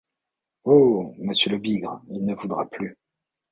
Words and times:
Oh! 0.63 1.13
monsieur 1.19 1.51
Lebigre, 1.51 2.01
il 2.09 2.25
ne 2.25 2.33
voudra 2.33 2.65
plus. 2.67 2.97